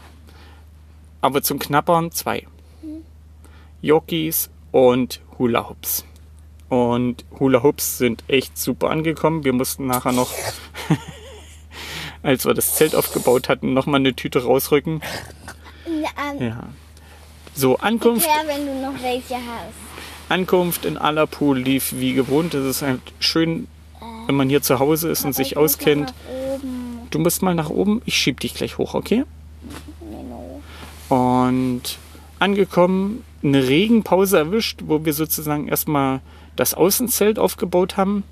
[1.20, 2.46] Aber zum Knappern zwei.
[3.80, 6.04] Yorkies und Hula Hoops.
[6.68, 9.44] Und Hula Hoops sind echt super angekommen.
[9.44, 10.32] Wir mussten nachher noch,
[12.22, 15.02] als wir das Zelt aufgebaut hatten, nochmal eine Tüte rausrücken.
[15.86, 16.68] Ja, Ja.
[17.54, 19.91] So, Ankunft, her, wenn du noch welche hast.
[20.32, 22.54] Ankunft in Alapool lief wie gewohnt.
[22.54, 23.68] Es ist halt schön,
[24.26, 26.14] wenn man hier zu Hause ist und sich auskennt.
[27.10, 28.00] Du musst mal nach oben.
[28.06, 29.24] Ich schieb dich gleich hoch, okay?
[31.10, 31.82] Und
[32.38, 36.20] angekommen, eine Regenpause erwischt, wo wir sozusagen erstmal
[36.56, 38.24] das Außenzelt aufgebaut haben.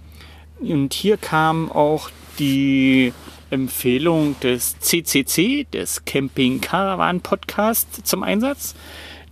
[0.60, 3.12] Und hier kam auch die
[3.50, 8.74] Empfehlung des CCC, des Camping Caravan Podcast, zum Einsatz.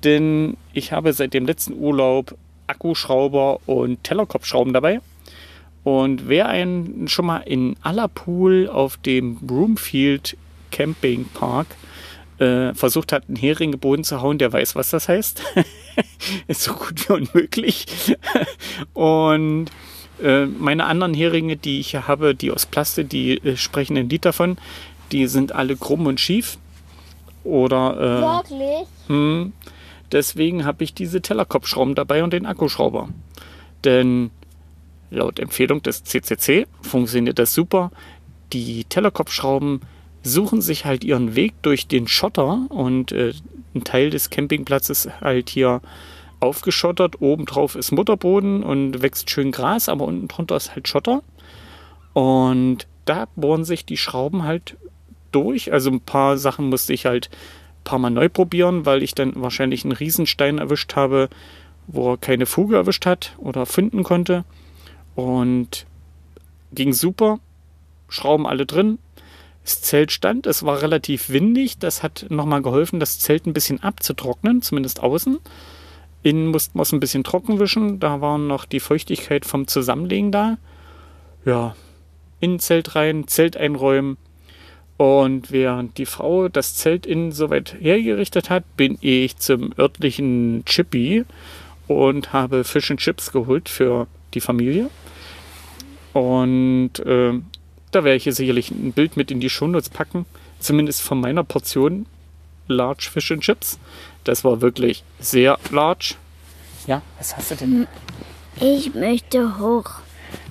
[0.04, 2.36] Denn ich habe seit dem letzten Urlaub
[2.68, 5.00] Akkuschrauber und Tellerkopfschrauben dabei.
[5.84, 10.36] Und wer einen schon mal in Allapool auf dem Broomfield
[10.70, 11.66] Camping Park
[12.38, 15.42] äh, versucht hat, einen Hering im Boden zu hauen, der weiß, was das heißt.
[16.46, 17.86] ist so gut wie unmöglich.
[18.92, 19.70] Und
[20.22, 24.08] äh, meine anderen Heringe, die ich hier habe, die aus Plastik, die äh, sprechen ein
[24.08, 24.58] Lied davon.
[25.12, 26.58] Die sind alle krumm und schief.
[27.44, 28.88] Oder äh, Wirklich?
[29.06, 29.52] hm,
[30.12, 33.08] deswegen habe ich diese Tellerkopfschrauben dabei und den Akkuschrauber.
[33.84, 34.30] Denn
[35.10, 37.90] laut Empfehlung des CCC funktioniert das super.
[38.52, 39.80] Die Tellerkopfschrauben
[40.22, 43.32] suchen sich halt ihren Weg durch den Schotter und äh,
[43.74, 45.80] ein Teil des Campingplatzes halt hier
[46.40, 47.20] aufgeschottert.
[47.20, 51.22] Obendrauf ist Mutterboden und wächst schön Gras, aber unten drunter ist halt Schotter.
[52.12, 54.76] Und da bohren sich die Schrauben halt
[55.32, 55.72] durch.
[55.72, 57.30] Also ein paar Sachen musste ich halt
[57.88, 61.30] paar Mal neu probieren, weil ich dann wahrscheinlich einen Riesenstein erwischt habe,
[61.86, 64.44] wo er keine Fuge erwischt hat oder finden konnte.
[65.14, 65.86] Und
[66.70, 67.40] ging super.
[68.10, 68.98] Schrauben alle drin.
[69.64, 70.46] Das Zelt stand.
[70.46, 71.78] Es war relativ windig.
[71.78, 75.38] Das hat nochmal geholfen, das Zelt ein bisschen abzutrocknen, zumindest außen.
[76.22, 78.00] Innen mussten wir es ein bisschen trocken wischen.
[78.00, 80.58] Da war noch die Feuchtigkeit vom Zusammenlegen da.
[81.46, 81.74] Ja,
[82.40, 84.18] in ein Zelt rein, Zelt einräumen.
[84.98, 91.24] Und während die Frau das Zelt innen soweit hergerichtet hat, bin ich zum örtlichen Chippy
[91.86, 94.90] und habe Fish and Chips geholt für die Familie.
[96.12, 97.32] Und äh,
[97.92, 100.26] da werde ich hier sicherlich ein Bild mit in die Shownotes packen,
[100.58, 102.06] zumindest von meiner Portion
[102.66, 103.78] Large Fish and Chips.
[104.24, 106.16] Das war wirklich sehr large.
[106.88, 107.86] Ja, was hast du denn?
[108.60, 109.90] Ich möchte hoch.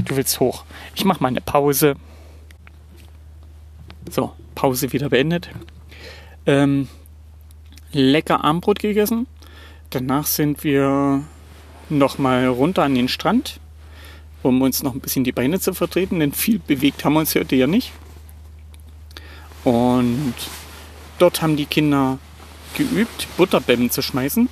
[0.06, 0.64] Du willst hoch.
[0.96, 1.96] Ich mache mal eine Pause.
[4.10, 5.50] So, Pause wieder beendet.
[6.46, 6.88] Ähm,
[7.92, 9.28] lecker Armbrot gegessen.
[9.90, 11.24] Danach sind wir
[11.90, 13.60] nochmal runter an den Strand,
[14.44, 17.36] um uns noch ein bisschen die Beine zu vertreten, denn viel bewegt haben wir uns
[17.36, 17.92] heute ja nicht.
[19.64, 20.36] Und
[21.20, 22.20] dort haben die Kinder
[22.76, 24.50] geübt, Butterbämmen zu schmeißen.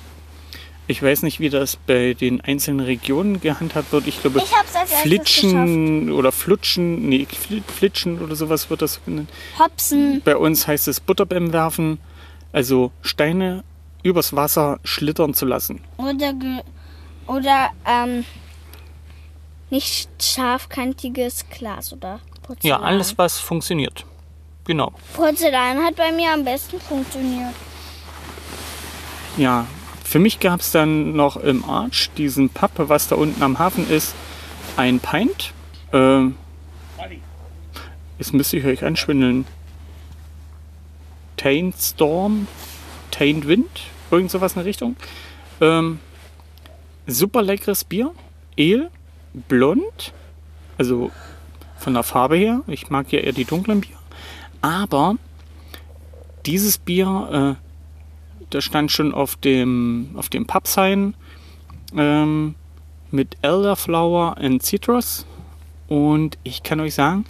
[0.88, 4.06] Ich weiß nicht, wie das bei den einzelnen Regionen gehandhabt wird.
[4.06, 4.50] Ich glaube, Ich
[5.02, 9.28] Flitschen oder Flutschen, nee, Fl- Flitschen oder sowas wird das genannt.
[9.58, 10.22] Hopsen.
[10.24, 11.98] Bei uns heißt es Butterbämmen werfen,
[12.52, 13.64] also Steine
[14.04, 15.80] übers Wasser schlittern zu lassen.
[15.96, 16.32] Oder,
[17.26, 18.24] oder ähm,
[19.70, 22.80] nicht scharfkantiges Glas oder Porzellan.
[22.80, 24.04] Ja, alles, was funktioniert.
[24.64, 24.92] Genau.
[25.14, 27.54] Porzellan hat bei mir am besten funktioniert.
[29.36, 29.66] Ja,
[30.06, 33.90] für mich gab es dann noch im Arch diesen Pub, was da unten am Hafen
[33.90, 34.14] ist,
[34.76, 35.52] ein Pint.
[35.92, 36.36] Ähm,
[38.16, 39.46] jetzt müsste ich euch anschwindeln.
[41.36, 42.46] Taint Storm,
[43.10, 43.68] Taint Wind,
[44.12, 44.94] irgend sowas in der Richtung.
[45.60, 45.98] Ähm,
[47.08, 48.12] super leckeres Bier,
[48.56, 48.90] Ale,
[49.48, 50.12] blond,
[50.78, 51.10] also
[51.78, 52.62] von der Farbe her.
[52.68, 53.98] Ich mag ja eher die dunklen Bier.
[54.62, 55.16] Aber
[56.46, 57.65] dieses Bier, äh,
[58.50, 61.14] da stand schon auf dem, auf dem Pub-Sign
[61.96, 62.54] ähm,
[63.10, 65.26] mit Elderflower and Citrus.
[65.88, 67.24] Und ich kann euch sagen,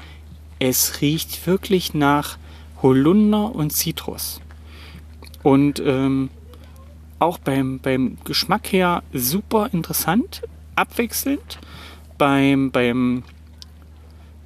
[0.58, 2.38] es riecht wirklich nach
[2.82, 4.40] Holunder und Zitrus.
[5.42, 6.30] Und ähm,
[7.18, 10.42] auch beim, beim Geschmack her super interessant,
[10.74, 11.58] abwechselnd.
[12.18, 13.24] Beim, beim,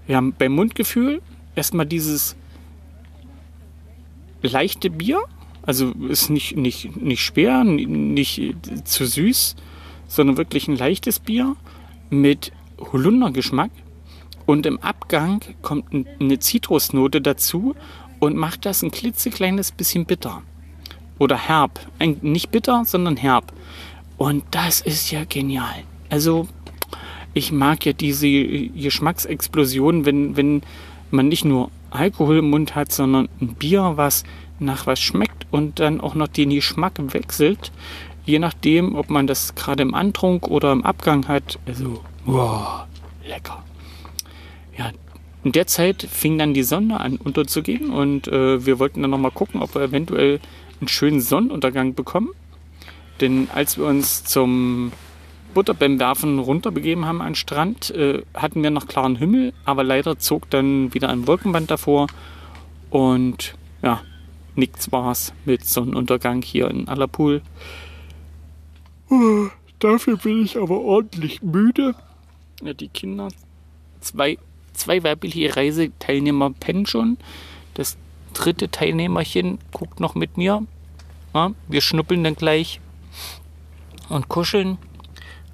[0.08, 1.22] ja, beim Mundgefühl
[1.54, 2.36] erstmal dieses
[4.42, 5.22] leichte Bier,
[5.62, 8.54] also ist nicht, nicht, nicht schwer, nicht
[8.84, 9.56] zu süß,
[10.08, 11.56] sondern wirklich ein leichtes Bier
[12.08, 12.52] mit
[12.92, 13.70] Holundergeschmack.
[14.46, 15.86] Und im Abgang kommt
[16.18, 17.76] eine Zitrusnote dazu
[18.18, 20.42] und macht das ein klitzekleines bisschen bitter.
[21.18, 21.78] Oder herb.
[22.22, 23.52] Nicht bitter, sondern herb.
[24.16, 25.84] Und das ist ja genial.
[26.08, 26.48] Also,
[27.32, 30.62] ich mag ja diese Geschmacksexplosion, wenn, wenn
[31.10, 34.24] man nicht nur Alkohol im Mund hat, sondern ein Bier, was
[34.58, 37.72] nach was schmeckt und dann auch noch den Geschmack wechselt.
[38.24, 41.58] Je nachdem, ob man das gerade im Antrunk oder im Abgang hat.
[41.66, 42.84] Also, wow,
[43.26, 43.64] lecker.
[44.76, 44.90] Ja,
[45.42, 49.30] in der Zeit fing dann die Sonne an unterzugehen und äh, wir wollten dann nochmal
[49.30, 50.40] gucken, ob wir eventuell
[50.80, 52.30] einen schönen Sonnenuntergang bekommen.
[53.20, 54.92] Denn als wir uns zum
[55.54, 60.94] Butterbämwerfen runterbegeben haben an Strand, äh, hatten wir noch klaren Himmel, aber leider zog dann
[60.94, 62.06] wieder ein Wolkenband davor
[62.90, 64.00] und ja,
[64.60, 67.42] nichts war's mit Sonnenuntergang hier in Allerpool.
[69.10, 69.48] Oh,
[69.80, 71.96] dafür bin ich aber ordentlich müde.
[72.62, 73.28] Ja, die Kinder,
[74.00, 74.38] zwei,
[74.72, 77.18] zwei weibliche Reiseteilnehmer pennen schon.
[77.74, 77.96] Das
[78.34, 80.64] dritte Teilnehmerchen guckt noch mit mir.
[81.34, 82.80] Ja, wir schnuppeln dann gleich
[84.08, 84.78] und kuscheln.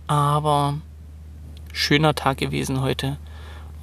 [0.06, 0.78] Aber
[1.72, 3.18] schöner Tag gewesen heute.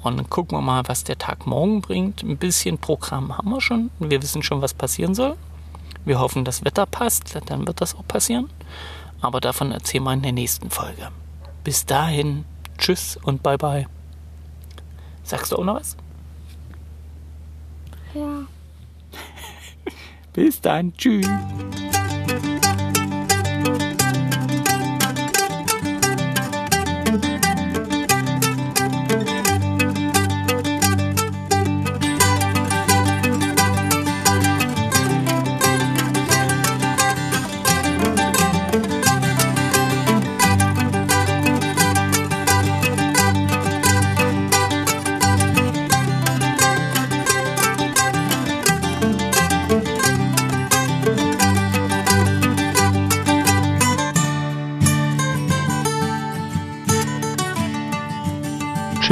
[0.04, 2.22] Und dann gucken wir mal, was der Tag morgen bringt.
[2.22, 3.90] Ein bisschen Programm haben wir schon.
[3.98, 5.34] Wir wissen schon, was passieren soll.
[6.04, 7.34] Wir hoffen, das Wetter passt.
[7.46, 8.50] Dann wird das auch passieren.
[9.22, 11.08] Aber davon erzählen wir in der nächsten Folge.
[11.64, 12.44] Bis dahin,
[12.76, 13.86] tschüss und bye bye.
[15.22, 15.96] Sagst du auch noch was?
[18.12, 18.42] Ja.
[20.34, 21.26] Bis dann, tschüss.